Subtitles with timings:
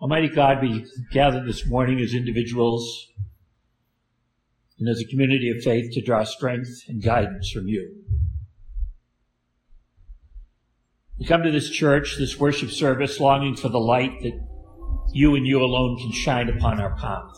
[0.00, 3.08] Almighty God, we gather this morning as individuals
[4.78, 8.02] and as a community of faith to draw strength and guidance from you.
[11.18, 14.38] We come to this church, this worship service, longing for the light that
[15.14, 17.34] you and you alone can shine upon our path.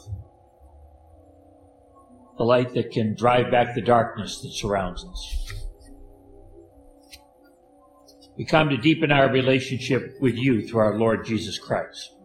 [2.39, 5.53] The light that can drive back the darkness that surrounds us.
[8.37, 12.18] We come to deepen our relationship with you through our Lord Jesus Christ.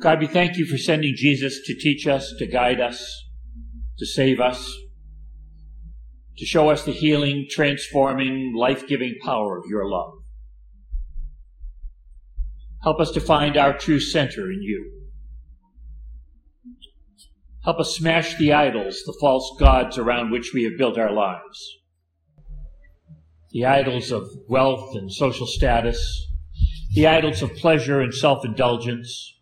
[0.00, 3.26] God, we thank you for sending Jesus to teach us, to guide us,
[3.98, 4.72] to save us,
[6.36, 10.12] to show us the healing, transforming, life-giving power of your love.
[12.82, 14.92] Help us to find our true center in you.
[17.64, 21.78] Help us smash the idols, the false gods around which we have built our lives
[23.50, 26.28] the idols of wealth and social status,
[26.92, 29.37] the idols of pleasure and self-indulgence,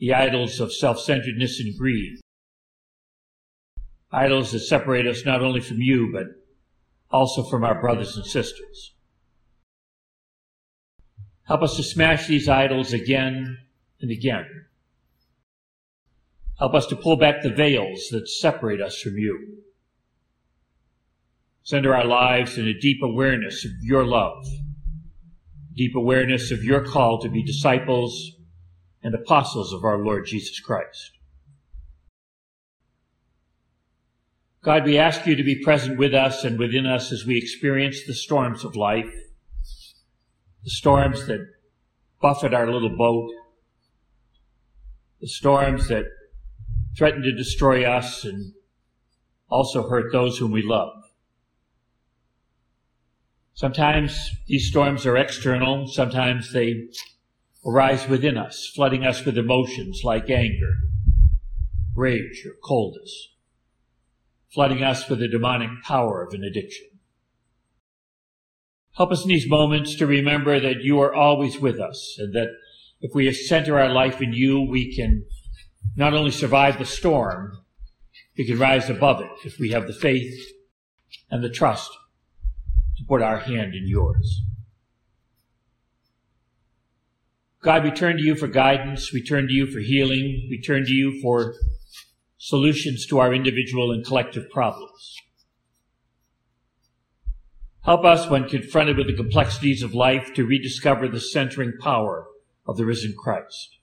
[0.00, 2.18] the idols of self-centeredness and greed,
[4.10, 6.26] idols that separate us not only from you, but
[7.10, 8.94] also from our brothers and sisters.
[11.44, 13.58] Help us to smash these idols again
[14.00, 14.46] and again.
[16.58, 19.58] Help us to pull back the veils that separate us from you.
[21.62, 24.46] Center our lives in a deep awareness of your love,
[25.74, 28.39] deep awareness of your call to be disciples
[29.02, 31.12] and apostles of our Lord Jesus Christ.
[34.62, 38.04] God, we ask you to be present with us and within us as we experience
[38.06, 39.10] the storms of life,
[40.64, 41.46] the storms that
[42.20, 43.30] buffet our little boat,
[45.20, 46.04] the storms that
[46.96, 48.52] threaten to destroy us and
[49.48, 50.92] also hurt those whom we love.
[53.54, 56.88] Sometimes these storms are external, sometimes they
[57.64, 60.74] arise within us, flooding us with emotions like anger,
[61.94, 63.28] rage, or coldness,
[64.52, 66.86] flooding us with the demonic power of an addiction.
[68.96, 72.48] Help us in these moments to remember that you are always with us and that
[73.00, 75.24] if we center our life in you, we can
[75.96, 77.58] not only survive the storm,
[78.36, 80.34] we can rise above it if we have the faith
[81.30, 81.90] and the trust
[82.96, 84.42] to put our hand in yours.
[87.62, 89.12] God, we turn to you for guidance.
[89.12, 90.46] We turn to you for healing.
[90.48, 91.54] We turn to you for
[92.38, 95.16] solutions to our individual and collective problems.
[97.82, 102.26] Help us when confronted with the complexities of life to rediscover the centering power
[102.66, 103.78] of the risen Christ.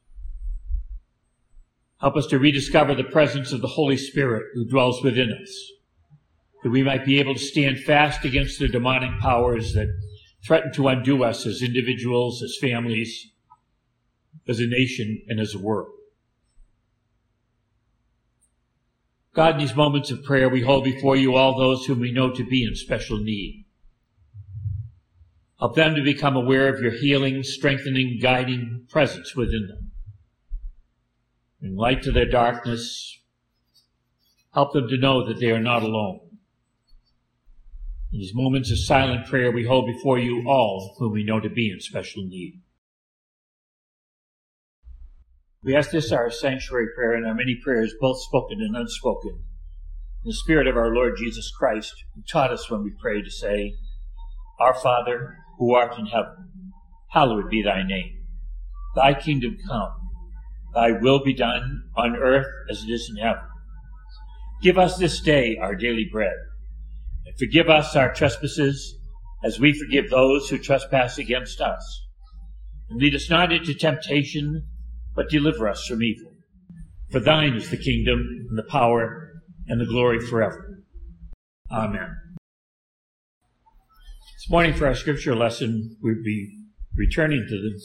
[1.99, 5.71] Help us to rediscover the presence of the Holy Spirit who dwells within us
[6.63, 9.87] that we might be able to stand fast against the demonic powers that
[10.45, 13.31] threaten to undo us as individuals, as families,
[14.47, 15.91] as a nation, and as a world.
[19.33, 22.31] God, in these moments of prayer, we hold before you all those whom we know
[22.31, 23.65] to be in special need.
[25.59, 29.91] Help them to become aware of your healing, strengthening, guiding presence within them.
[31.59, 33.19] Bring light to their darkness.
[34.53, 36.19] Help them to know that they are not alone.
[38.11, 41.49] In these moments of silent prayer, we hold before you all whom we know to
[41.49, 42.61] be in special need.
[45.67, 49.43] We ask this our sanctuary prayer and our many prayers, both spoken and unspoken,
[50.23, 53.29] in the Spirit of our Lord Jesus Christ, who taught us when we pray to
[53.29, 53.73] say,
[54.61, 56.71] Our Father, who art in heaven,
[57.09, 58.23] hallowed be thy name.
[58.95, 59.91] Thy kingdom come,
[60.73, 63.43] thy will be done on earth as it is in heaven.
[64.61, 66.37] Give us this day our daily bread
[67.25, 68.97] and forgive us our trespasses
[69.43, 72.07] as we forgive those who trespass against us.
[72.89, 74.65] And lead us not into temptation,
[75.17, 76.31] but deliver us from evil.
[77.09, 80.83] For thine is the kingdom and the power and the glory forever.
[81.71, 82.15] Amen.
[84.35, 86.59] This morning for our scripture lesson, we'll be
[86.95, 87.81] returning to the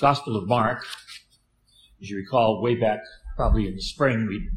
[0.00, 0.86] Gospel of Mark.
[2.00, 3.00] As you recall, way back
[3.36, 4.48] probably in the spring, we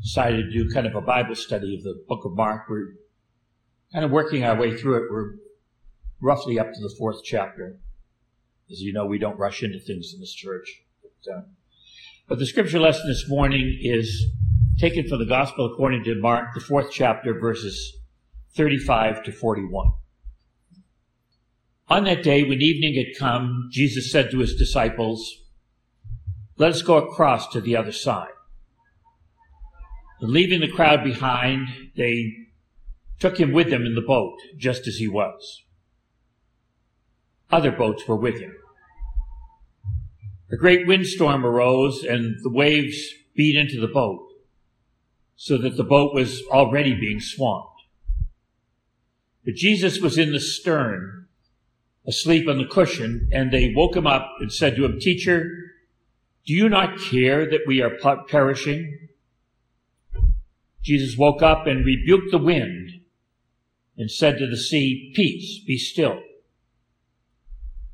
[0.00, 2.68] decided to do kind of a Bible study of the book of Mark.
[2.68, 2.94] We're
[3.92, 5.10] kind of working our way through it.
[5.10, 5.32] We're
[6.20, 7.78] roughly up to the fourth chapter.
[8.70, 10.82] As you know, we don't rush into things in this church.
[11.24, 11.40] But, uh,
[12.28, 14.26] but the scripture lesson this morning is
[14.78, 17.96] taken from the Gospel according to Mark, the fourth chapter, verses
[18.56, 19.92] 35 to 41.
[21.88, 25.42] On that day, when evening had come, Jesus said to his disciples,
[26.56, 28.28] Let us go across to the other side.
[30.20, 32.32] And leaving the crowd behind, they
[33.18, 35.62] took him with them in the boat, just as he was.
[37.50, 38.54] other boats were with him.
[40.52, 42.98] A great windstorm arose and the waves
[43.34, 44.28] beat into the boat
[45.34, 47.68] so that the boat was already being swamped.
[49.46, 51.26] But Jesus was in the stern,
[52.06, 55.50] asleep on the cushion, and they woke him up and said to him, Teacher,
[56.46, 57.96] do you not care that we are
[58.28, 59.08] perishing?
[60.82, 63.00] Jesus woke up and rebuked the wind
[63.96, 66.20] and said to the sea, Peace, be still.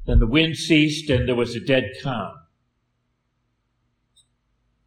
[0.06, 2.37] Then the wind ceased and there was a dead calm.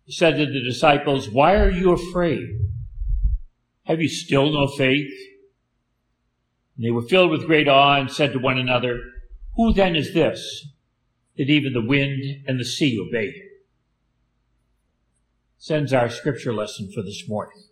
[0.06, 2.48] He said to the disciples, Why are you afraid?
[3.84, 5.12] Have you still no faith?
[6.76, 9.00] And they were filled with great awe and said to one another,
[9.56, 10.68] Who then is this
[11.38, 13.48] that even the wind and the sea obey him?
[15.58, 17.64] Sends our scripture lesson for this morning.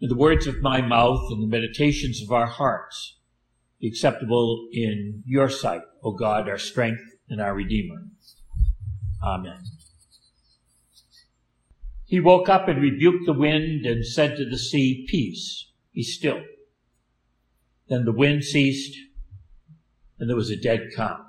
[0.00, 3.16] The words of my mouth and the meditations of our hearts
[3.80, 8.02] be acceptable in your sight, O God, our strength and our Redeemer.
[9.22, 9.62] Amen.
[12.14, 16.44] He woke up and rebuked the wind and said to the sea, Peace, be still.
[17.88, 18.96] Then the wind ceased
[20.20, 21.26] and there was a dead calm.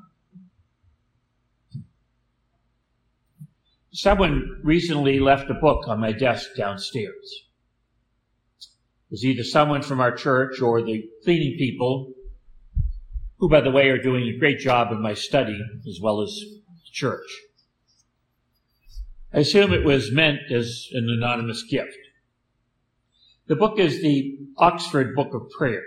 [3.94, 7.48] Someone recently left a book on my desk downstairs
[8.60, 8.68] It
[9.10, 12.14] was either someone from our church or the cleaning people,
[13.40, 15.60] who, by the way, are doing a great job in my study
[15.90, 17.26] as well as the church.
[19.36, 21.98] I assume it was meant as an anonymous gift.
[23.48, 25.84] The book is the Oxford Book of Prayer.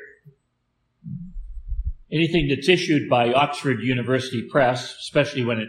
[2.12, 5.68] Anything that's issued by Oxford University Press, especially when it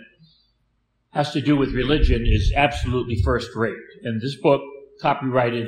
[1.12, 3.78] has to do with religion, is absolutely first rate.
[4.04, 4.62] And this book,
[5.02, 5.68] copyrighted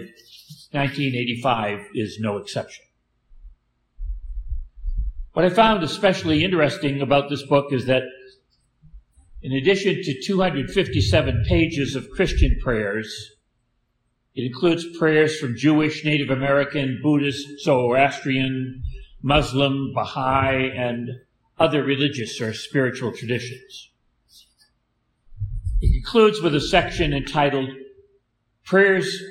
[0.71, 2.83] 1985 is no exception.
[5.31, 8.03] What I found especially interesting about this book is that
[9.41, 13.31] in addition to 257 pages of Christian prayers,
[14.35, 18.83] it includes prayers from Jewish, Native American, Buddhist, Zoroastrian,
[19.21, 21.09] Muslim, Baha'i, and
[21.59, 23.89] other religious or spiritual traditions.
[25.81, 27.69] It concludes with a section entitled
[28.63, 29.21] Prayers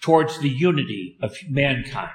[0.00, 2.10] towards the unity of mankind.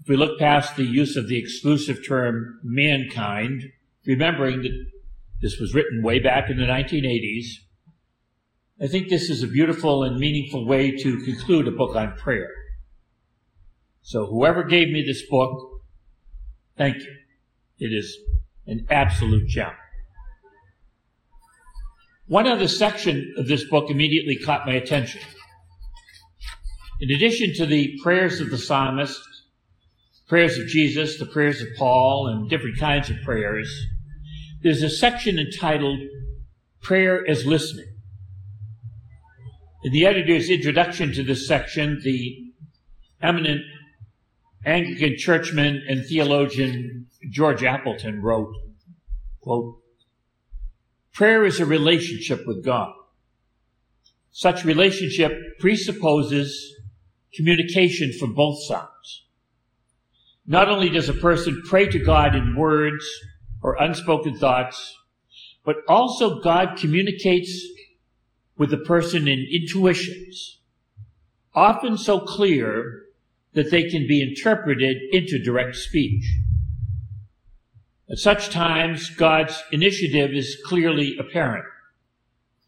[0.00, 3.72] If we look past the use of the exclusive term mankind,
[4.06, 4.86] remembering that
[5.42, 7.46] this was written way back in the 1980s,
[8.80, 12.50] I think this is a beautiful and meaningful way to conclude a book on prayer.
[14.02, 15.80] So whoever gave me this book,
[16.76, 17.16] thank you.
[17.78, 18.16] It is
[18.66, 19.72] an absolute gem.
[22.26, 25.20] One other section of this book immediately caught my attention.
[27.00, 29.20] In addition to the prayers of the psalmist,
[30.28, 33.68] prayers of Jesus, the prayers of Paul, and different kinds of prayers,
[34.66, 36.00] there's a section entitled
[36.82, 37.86] Prayer as Listening.
[39.84, 42.52] In the editor's introduction to this section, the
[43.22, 43.60] eminent
[44.64, 48.52] Anglican churchman and theologian George Appleton wrote,
[49.40, 49.76] quote,
[51.14, 52.92] Prayer is a relationship with God.
[54.32, 56.74] Such relationship presupposes
[57.32, 59.26] communication from both sides.
[60.44, 63.06] Not only does a person pray to God in words
[63.66, 64.96] or unspoken thoughts,
[65.64, 67.66] but also God communicates
[68.56, 70.60] with the person in intuitions,
[71.52, 73.02] often so clear
[73.54, 76.24] that they can be interpreted into direct speech.
[78.08, 81.64] At such times, God's initiative is clearly apparent,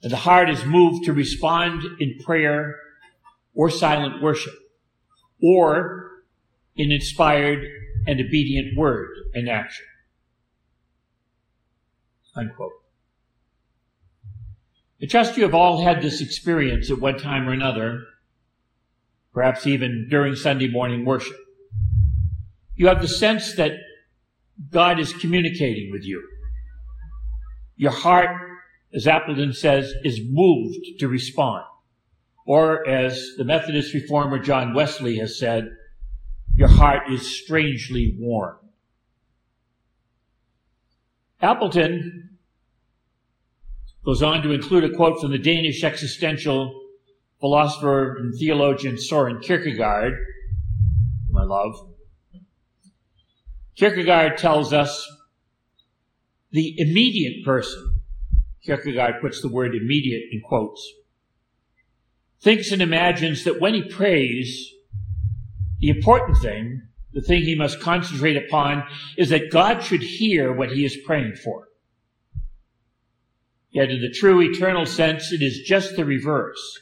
[0.03, 2.75] and the heart is moved to respond in prayer
[3.55, 4.55] or silent worship,
[5.41, 6.25] or
[6.75, 7.65] in inspired
[8.05, 9.87] and obedient word and action.
[12.35, 12.73] Unquote.
[15.01, 18.03] I trust you have all had this experience at one time or another,
[19.33, 21.37] perhaps even during Sunday morning worship.
[22.75, 23.73] You have the sense that
[24.71, 26.27] God is communicating with you.
[27.77, 28.31] Your heart,
[28.93, 31.65] as Appleton says, is moved to respond.
[32.45, 35.71] Or as the Methodist reformer John Wesley has said,
[36.57, 38.57] your heart is strangely warm.
[41.41, 42.31] Appleton
[44.05, 46.89] goes on to include a quote from the Danish existential
[47.41, 50.15] philosopher and theologian Soren Kierkegaard,
[51.31, 51.75] my love,
[53.77, 55.07] Kierkegaard tells us
[56.51, 58.01] the immediate person,
[58.65, 60.85] Kierkegaard puts the word immediate in quotes,
[62.41, 64.73] thinks and imagines that when he prays,
[65.79, 68.85] the important thing the thing he must concentrate upon
[69.17, 71.69] is that God should hear what he is praying for.
[73.71, 76.81] Yet in the true eternal sense, it is just the reverse.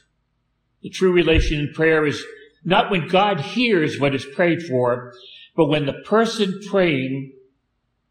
[0.82, 2.24] The true relation in prayer is
[2.64, 5.12] not when God hears what is prayed for,
[5.56, 7.32] but when the person praying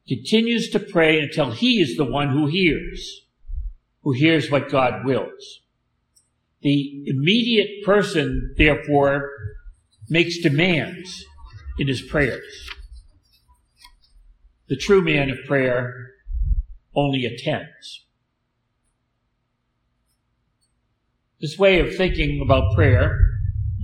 [0.07, 3.22] continues to pray until he is the one who hears,
[4.03, 5.62] who hears what God wills.
[6.62, 9.29] The immediate person, therefore,
[10.10, 11.25] makes demands
[11.77, 12.70] in his prayers.
[14.67, 16.12] The true man of prayer
[16.96, 18.05] only attends.
[21.41, 23.20] This way of thinking about prayer,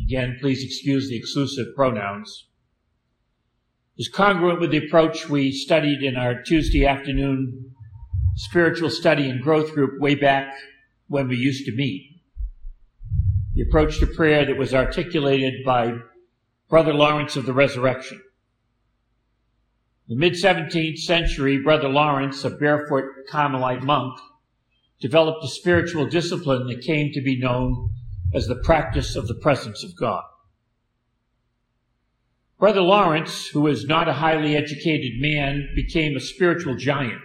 [0.03, 2.48] again, please excuse the exclusive pronouns,
[3.98, 7.75] is congruent with the approach we studied in our Tuesday afternoon
[8.36, 10.53] spiritual study and growth group way back
[11.07, 12.21] when we used to meet.
[13.53, 15.93] The approach to prayer that was articulated by
[16.72, 18.22] Brother Lawrence of the Resurrection.
[20.08, 24.18] In the mid 17th century, Brother Lawrence, a barefoot Carmelite monk,
[25.01, 27.90] developed a spiritual discipline that came to be known
[28.34, 30.24] as the practice of the presence of God.
[32.58, 37.22] Brother Lawrence, who was not a highly educated man, became a spiritual giant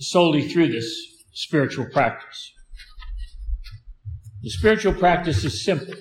[0.00, 0.90] solely through this
[1.34, 2.50] spiritual practice.
[4.40, 5.92] The spiritual practice is simple,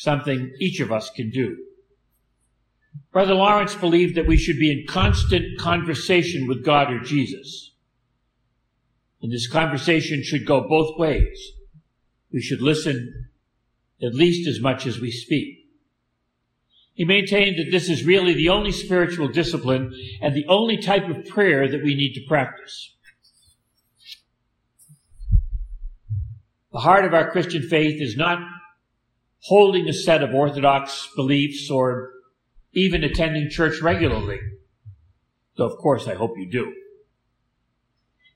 [0.00, 1.58] something each of us can do.
[3.12, 7.72] Brother Lawrence believed that we should be in constant conversation with God or Jesus.
[9.20, 11.52] And this conversation should go both ways.
[12.32, 13.28] We should listen
[14.02, 15.66] at least as much as we speak.
[16.94, 19.92] He maintained that this is really the only spiritual discipline
[20.22, 22.94] and the only type of prayer that we need to practice.
[26.72, 28.38] The heart of our Christian faith is not
[29.44, 32.10] holding a set of orthodox beliefs or
[32.72, 34.38] even attending church regularly.
[35.56, 36.72] Though, of course, I hope you do.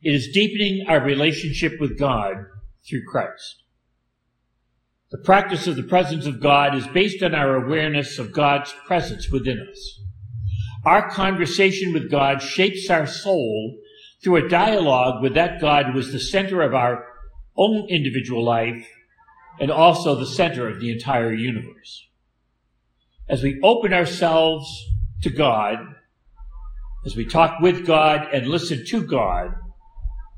[0.03, 2.35] It is deepening our relationship with God
[2.89, 3.63] through Christ.
[5.11, 9.31] The practice of the presence of God is based on our awareness of God's presence
[9.31, 10.01] within us.
[10.85, 13.79] Our conversation with God shapes our soul
[14.23, 17.07] through a dialogue with that God who is the center of our
[17.57, 18.87] own individual life
[19.61, 22.09] and also the center of the entire universe.
[23.29, 24.67] As we open ourselves
[25.23, 25.79] to God,
[27.07, 29.55] as we talk with God and listen to God,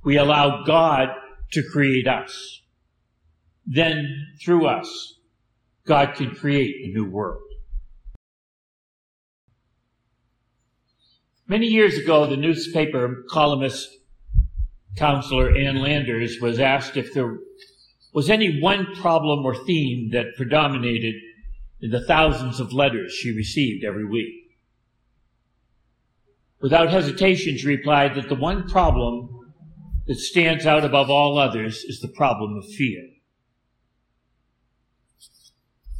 [0.05, 1.09] we allow God
[1.53, 2.57] to create us
[3.67, 5.15] then through us,
[5.87, 7.43] God can create a new world.
[11.49, 13.89] Many years ago, the newspaper columnist
[14.97, 17.39] counselor Ann Landers was asked if there
[18.17, 21.15] was any one problem or theme that predominated
[21.83, 24.57] in the thousands of letters she received every week.
[26.63, 29.29] Without hesitation, she replied that the one problem
[30.07, 33.03] that stands out above all others is the problem of fear.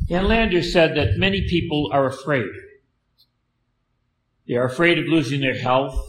[0.09, 2.49] Ann Landers said that many people are afraid.
[4.49, 6.03] They are afraid of losing their health.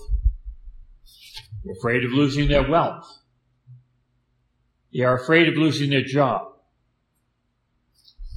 [1.69, 3.05] Afraid of losing their wealth.
[4.93, 6.47] They are afraid of losing their job.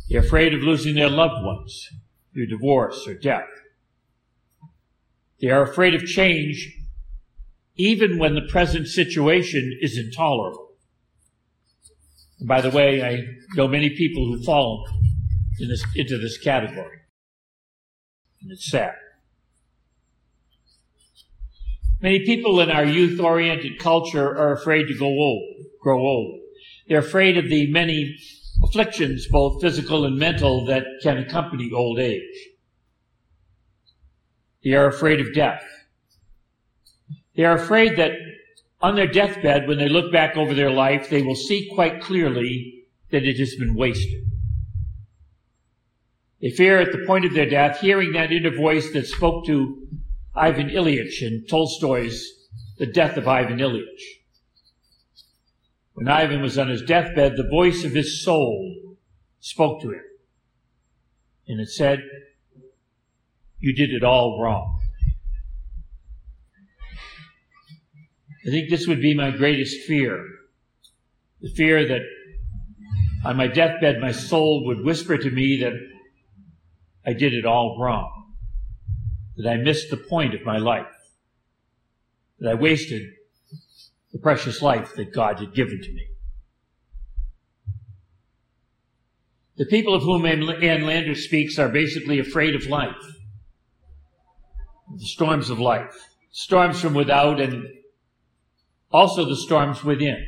[0.09, 1.89] They're afraid of losing their loved ones
[2.33, 3.49] through divorce or death.
[5.41, 6.77] They are afraid of change
[7.77, 10.69] even when the present situation is intolerable.
[12.39, 14.87] And by the way, I know many people who fall
[15.61, 16.99] in this, into this category.
[18.43, 18.95] And it's sad.
[22.03, 26.40] Many people in our youth oriented culture are afraid to go old, grow old.
[26.91, 28.19] They're afraid of the many
[28.65, 32.49] afflictions, both physical and mental, that can accompany old age.
[34.65, 35.63] They are afraid of death.
[37.37, 38.11] They are afraid that
[38.83, 42.83] on their deathbed, when they look back over their life, they will see quite clearly
[43.13, 44.25] that it has been wasted.
[46.43, 49.87] They fear at the point of their death hearing that inner voice that spoke to
[50.35, 54.20] Ivan Ilyich in Tolstoy's The Death of Ivan Ilyich.
[55.95, 58.97] When Ivan was on his deathbed, the voice of his soul
[59.41, 60.05] spoke to him.
[61.49, 62.01] And it said,
[63.59, 64.81] You did it all wrong.
[68.47, 70.25] I think this would be my greatest fear.
[71.41, 72.03] The fear that
[73.25, 75.75] on my deathbed, my soul would whisper to me that
[77.05, 78.33] I did it all wrong.
[79.37, 80.87] That I missed the point of my life.
[82.39, 83.03] That I wasted
[84.13, 86.07] the precious life that God had given to me.
[89.57, 92.97] The people of whom Ann Landers speaks are basically afraid of life.
[94.97, 95.95] the storms of life,
[96.33, 97.65] storms from without and
[98.91, 100.25] also the storms within,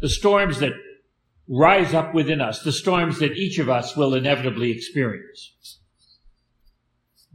[0.00, 0.72] the storms that
[1.48, 5.80] rise up within us, the storms that each of us will inevitably experience.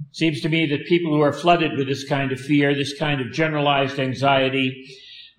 [0.10, 2.98] It Seems to me that people who are flooded with this kind of fear, this
[2.98, 4.88] kind of generalized anxiety,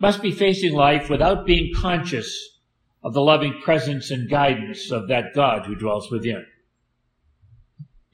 [0.00, 2.58] must be facing life without being conscious
[3.04, 6.44] of the loving presence and guidance of that God who dwells within.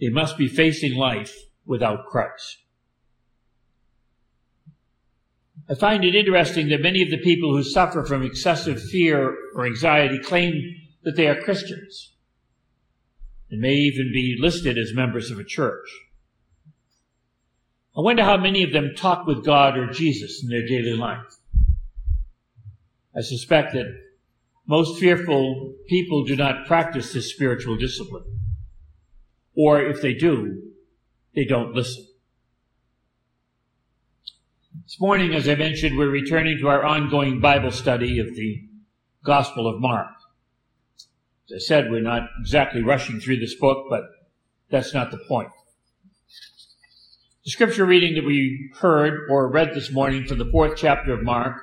[0.00, 2.58] They must be facing life without Christ.
[5.68, 9.66] I find it interesting that many of the people who suffer from excessive fear or
[9.66, 12.12] anxiety claim that they are Christians
[13.50, 15.88] and may even be listed as members of a church.
[17.96, 21.35] I wonder how many of them talk with God or Jesus in their daily life.
[23.16, 23.86] I suspect that
[24.66, 28.24] most fearful people do not practice this spiritual discipline.
[29.56, 30.62] Or if they do,
[31.34, 32.06] they don't listen.
[34.84, 38.62] This morning, as I mentioned, we're returning to our ongoing Bible study of the
[39.24, 40.08] Gospel of Mark.
[41.50, 44.02] As I said, we're not exactly rushing through this book, but
[44.70, 45.48] that's not the point.
[47.44, 51.22] The scripture reading that we heard or read this morning from the fourth chapter of
[51.22, 51.62] Mark,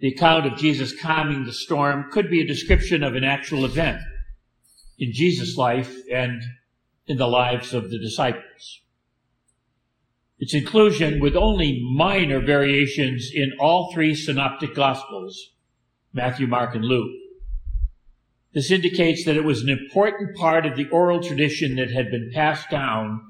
[0.00, 4.00] the account of Jesus calming the storm, could be a description of an actual event
[4.98, 6.42] in Jesus' life and
[7.06, 8.80] in the lives of the disciples.
[10.38, 15.50] Its inclusion with only minor variations in all three synoptic gospels,
[16.14, 17.12] Matthew, Mark, and Luke.
[18.54, 22.30] This indicates that it was an important part of the oral tradition that had been
[22.32, 23.20] passed down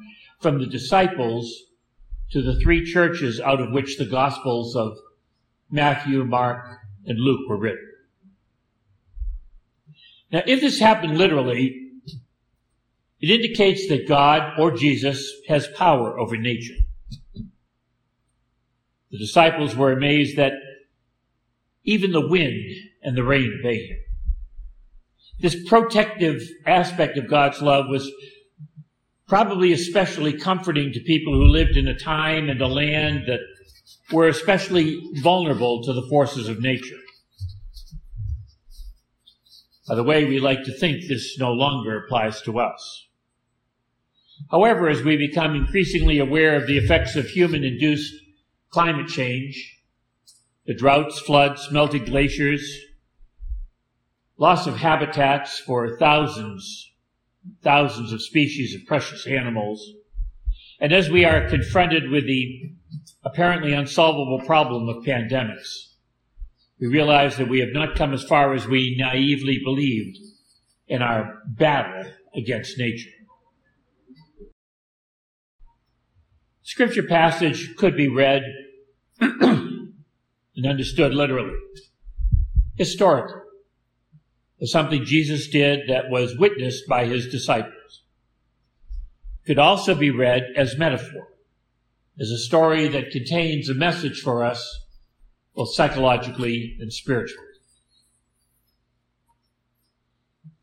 [0.40, 1.52] from the disciples
[2.30, 4.96] to the three churches out of which the gospels of
[5.70, 7.86] Matthew, Mark, and Luke were written.
[10.32, 11.90] Now, if this happened literally,
[13.20, 16.74] it indicates that God or Jesus has power over nature.
[19.10, 20.52] The disciples were amazed that
[21.84, 22.70] even the wind
[23.02, 23.98] and the rain obey him.
[25.40, 28.10] This protective aspect of God's love was
[29.26, 33.40] probably especially comforting to people who lived in a time and a land that
[34.12, 36.98] were especially vulnerable to the forces of nature.
[39.88, 43.08] By the way, we like to think this no longer applies to us.
[44.50, 48.14] However, as we become increasingly aware of the effects of human induced
[48.70, 49.78] climate change,
[50.66, 52.78] the droughts, floods, melting glaciers,
[54.38, 56.92] loss of habitats for thousands,
[57.62, 59.84] thousands of species of precious animals,
[60.80, 62.72] and as we are confronted with the
[63.24, 65.90] apparently unsolvable problem of pandemics,
[66.80, 70.18] we realize that we have not come as far as we naively believed
[70.88, 73.10] in our battle against nature.
[76.62, 78.42] Scripture passage could be read
[79.20, 79.92] and
[80.64, 81.58] understood literally,
[82.76, 83.42] historically,
[84.62, 88.04] as something Jesus did that was witnessed by his disciples.
[89.46, 91.28] Could also be read as metaphor,
[92.20, 94.84] as a story that contains a message for us,
[95.54, 97.46] both psychologically and spiritually.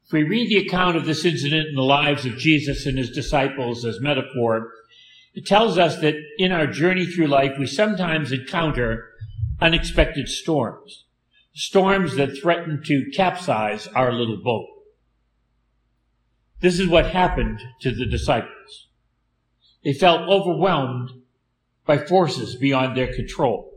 [0.06, 3.10] If we read the account of this incident in the lives of Jesus and his
[3.10, 4.72] disciples as metaphor,
[5.34, 9.10] it tells us that in our journey through life, we sometimes encounter
[9.60, 11.06] unexpected storms,
[11.54, 14.67] storms that threaten to capsize our little boat.
[16.62, 18.88] This is what happened to the disciples.
[19.84, 21.12] They felt overwhelmed
[21.88, 23.71] by forces beyond their control.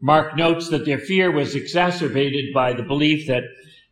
[0.00, 3.44] Mark notes that their fear was exacerbated by the belief that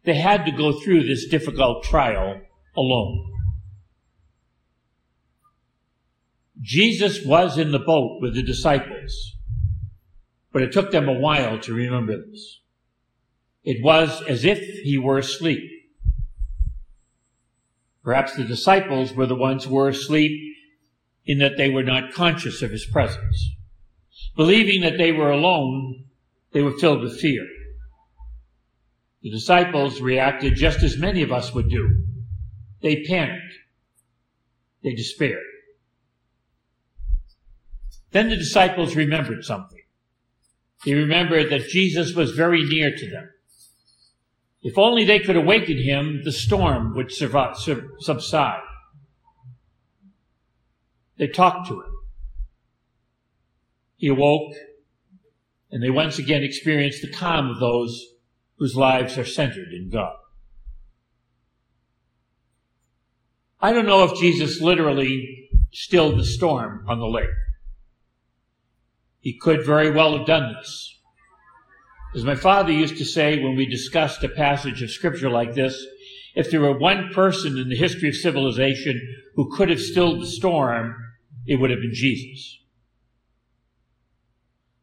[0.05, 2.41] they had to go through this difficult trial
[2.77, 3.31] alone.
[6.61, 9.37] Jesus was in the boat with the disciples,
[10.53, 12.61] but it took them a while to remember this.
[13.65, 15.63] It was as if he were asleep.
[18.03, 20.54] Perhaps the disciples were the ones who were asleep
[21.27, 23.55] in that they were not conscious of his presence.
[24.37, 26.05] Believing that they were alone,
[26.53, 27.47] they were filled with fear.
[29.23, 32.05] The disciples reacted just as many of us would do.
[32.83, 33.55] They panicked.
[34.83, 35.43] They despaired.
[38.11, 39.81] Then the disciples remembered something.
[40.85, 43.31] They remembered that Jesus was very near to them.
[44.63, 48.61] If only they could awaken him, the storm would subside.
[51.17, 51.93] They talked to him.
[53.97, 54.55] He awoke,
[55.71, 58.05] and they once again experienced the calm of those
[58.59, 60.17] whose lives are centered in God.
[63.61, 67.31] I don't know if Jesus literally stilled the storm on the lake.
[69.21, 71.01] He could very well have done this.
[72.15, 75.83] As my father used to say when we discussed a passage of scripture like this,
[76.35, 79.01] if there were one person in the history of civilization
[79.35, 80.95] who could have stilled the storm,
[81.47, 82.59] it would have been Jesus.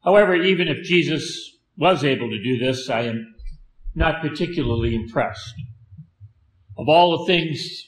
[0.04, 3.36] However, even if Jesus was able to do this, I am
[3.96, 5.54] not particularly impressed.
[6.78, 7.88] Of all the things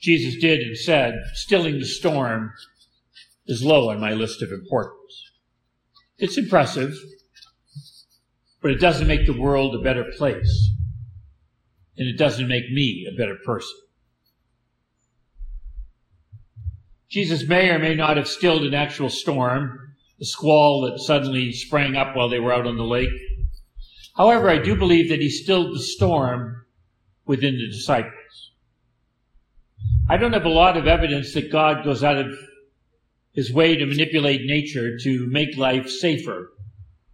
[0.00, 2.52] Jesus did and said, stilling the storm
[3.46, 5.30] is low on my list of importance.
[6.18, 6.94] It's impressive,
[8.60, 10.70] but it doesn't make the world a better place.
[11.98, 13.78] And it doesn't make me a better person.
[17.08, 19.78] Jesus may or may not have stilled an actual storm,
[20.18, 23.10] the squall that suddenly sprang up while they were out on the lake.
[24.16, 26.64] However, I do believe that he stilled the storm
[27.26, 28.52] within the disciples.
[30.08, 32.32] I don't have a lot of evidence that God goes out of
[33.32, 36.52] his way to manipulate nature to make life safer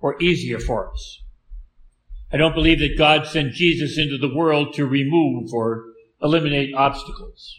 [0.01, 1.23] or easier for us.
[2.33, 5.85] I don't believe that God sent Jesus into the world to remove or
[6.23, 7.59] eliminate obstacles.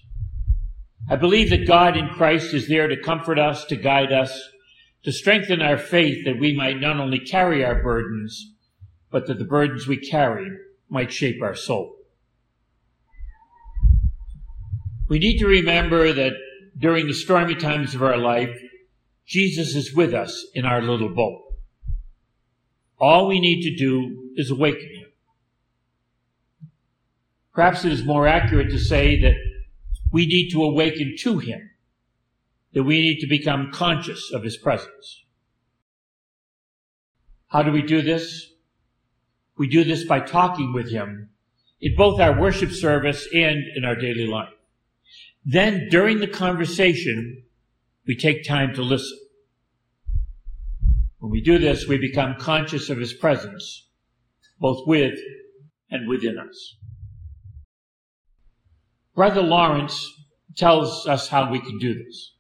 [1.10, 4.40] I believe that God in Christ is there to comfort us, to guide us,
[5.04, 8.54] to strengthen our faith that we might not only carry our burdens,
[9.12, 10.50] but that the burdens we carry
[10.90, 11.96] might shape our soul.
[15.10, 16.34] We need to remember that
[16.78, 18.58] during the stormy times of our life,
[19.26, 21.42] Jesus is with us in our little boat.
[23.00, 25.12] All we need to do is awaken him.
[27.54, 29.36] Perhaps it is more accurate to say that
[30.14, 31.72] we need to awaken to him,
[32.74, 35.26] that we need to become conscious of his presence.
[37.48, 38.52] How do we do this?
[39.58, 41.30] We do this by talking with him
[41.82, 44.54] in both our worship service and in our daily life.
[45.44, 47.44] Then during the conversation,
[48.06, 49.18] we take time to listen.
[51.18, 53.88] When we do this, we become conscious of his presence,
[54.60, 55.18] both with
[55.90, 56.76] and within us.
[59.16, 60.12] Brother Lawrence
[60.56, 62.34] tells us how we can do this.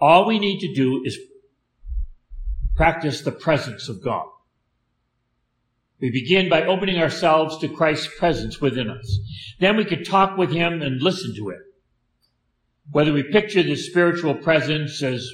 [0.00, 1.18] All we need to do is
[2.74, 4.26] practice the presence of God.
[6.00, 9.20] We begin by opening ourselves to Christ's presence within us.
[9.60, 11.62] Then we can talk with Him and listen to Him.
[12.90, 15.30] Whether we picture the spiritual presence as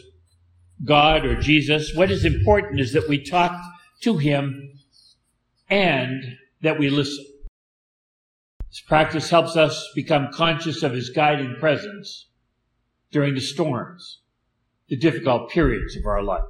[0.84, 3.58] God or Jesus, what is important is that we talk
[4.02, 4.74] to Him
[5.70, 7.24] and that we listen.
[8.70, 12.28] This practice helps us become conscious of His guiding presence
[13.10, 14.20] during the storms,
[14.88, 16.42] the difficult periods of our life.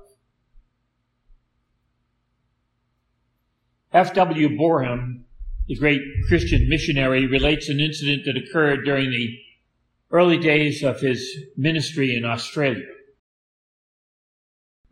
[3.93, 4.57] F.W.
[4.57, 5.25] Boreham,
[5.67, 9.39] the great Christian missionary, relates an incident that occurred during the
[10.11, 12.87] early days of his ministry in Australia.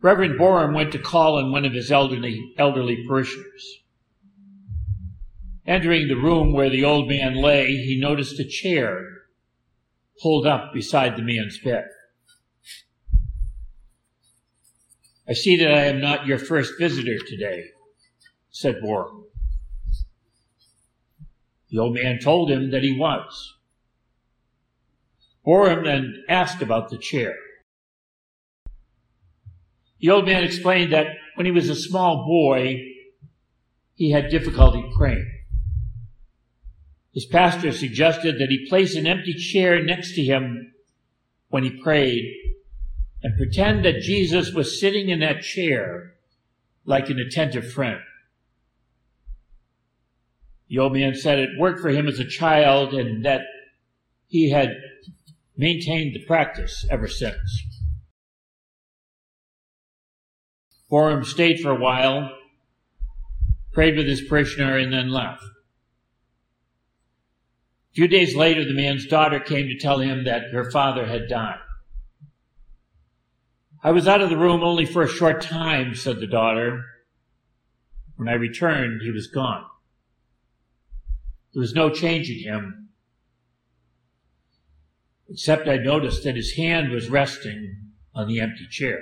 [0.01, 3.81] Reverend Boreham went to call on one of his elderly, elderly parishioners.
[5.67, 9.05] Entering the room where the old man lay, he noticed a chair
[10.21, 11.83] pulled up beside the man's bed.
[15.27, 17.65] I see that I am not your first visitor today,
[18.49, 19.25] said Boreham.
[21.69, 23.55] The old man told him that he was.
[25.43, 27.35] Boreham then asked about the chair.
[29.99, 32.83] The old man explained that when he was a small boy,
[33.95, 35.36] he had difficulty praying.
[37.17, 40.71] His pastor suggested that he place an empty chair next to him
[41.47, 42.31] when he prayed
[43.23, 46.13] and pretend that Jesus was sitting in that chair
[46.85, 48.01] like an attentive friend.
[50.69, 53.41] The old man said it worked for him as a child and that
[54.27, 54.75] he had
[55.57, 57.63] maintained the practice ever since.
[60.87, 62.29] Boreham stayed for a while,
[63.73, 65.41] prayed with his parishioner, and then left.
[67.97, 71.57] Few days later, the man's daughter came to tell him that her father had died.
[73.83, 76.85] I was out of the room only for a short time, said the daughter.
[78.15, 79.65] When I returned, he was gone.
[81.55, 82.89] There was no change in him
[85.27, 89.01] except I noticed that his hand was resting on the empty chair.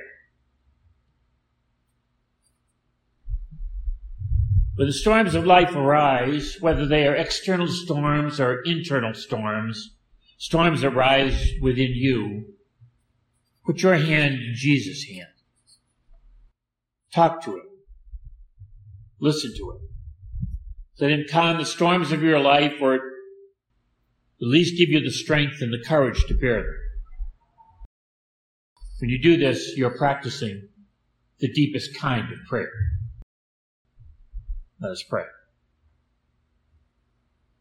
[4.75, 9.95] When the storms of life arise, whether they are external storms or internal storms,
[10.37, 12.55] storms arise within you,
[13.65, 15.29] put your hand in Jesus' hand.
[17.13, 17.69] Talk to him.
[19.21, 19.79] Listen to him.
[20.99, 23.01] Let him calm the storms of your life or at
[24.39, 26.75] least give you the strength and the courage to bear them.
[28.99, 30.67] When you do this, you're practicing
[31.39, 32.71] the deepest kind of prayer.
[34.85, 35.23] Let us pray.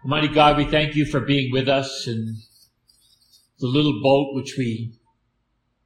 [0.05, 2.37] Almighty God, we thank you for being with us in
[3.61, 4.93] the little boat which we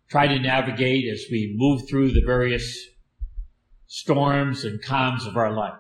[0.09, 2.89] try to navigate as we move through the various
[3.87, 5.79] storms and calms of our life.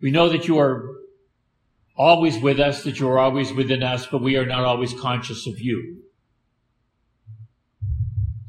[0.00, 0.88] We know that you are
[1.94, 5.46] always with us, that you are always within us, but we are not always conscious
[5.46, 6.04] of you.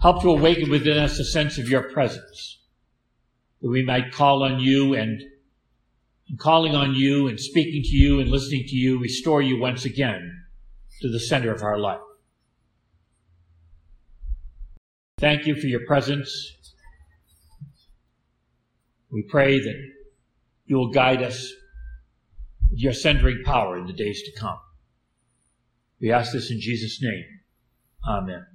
[0.01, 2.61] Help to awaken within us a sense of your presence,
[3.61, 5.21] that we might call on you and
[6.27, 9.85] and calling on you and speaking to you and listening to you, restore you once
[9.85, 10.45] again
[11.01, 11.99] to the center of our life.
[15.19, 16.29] Thank you for your presence.
[19.11, 19.75] We pray that
[20.65, 21.53] you will guide us
[22.69, 24.59] with your centering power in the days to come.
[26.01, 27.23] We ask this in Jesus' name.
[28.07, 28.54] Amen.